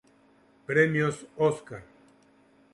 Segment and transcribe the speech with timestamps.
[0.65, 1.83] Premios Óscar